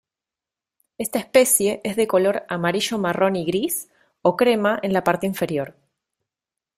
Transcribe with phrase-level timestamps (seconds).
[0.97, 3.87] Esta especie es de color amarillo-marrón y gris
[4.23, 5.75] o crema en la parte inferior.